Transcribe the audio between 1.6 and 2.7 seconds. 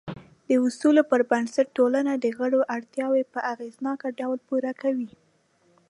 ټولنه د غړو